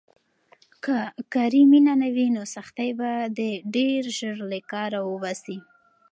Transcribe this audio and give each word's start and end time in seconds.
که 0.83 0.97
کاري 1.33 1.61
مینه 1.71 1.93
نه 2.01 2.09
وي، 2.15 2.27
نو 2.35 2.41
سختۍ 2.55 2.89
به 2.99 3.09
دې 3.37 3.51
ډېر 3.75 4.01
ژر 4.17 4.37
له 4.51 4.59
کاره 4.71 4.99
وباسي. 5.03 5.57